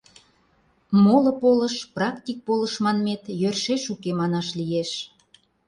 Моло 1.03 1.31
полыш, 1.41 1.75
практик 1.95 2.37
полыш 2.47 2.73
манмет, 2.83 3.23
йӧршеш 3.41 3.83
уке, 3.93 4.11
манаш 4.19 4.47
лиеш. 4.59 4.91